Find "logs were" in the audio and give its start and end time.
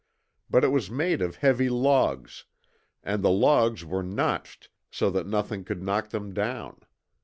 3.29-4.01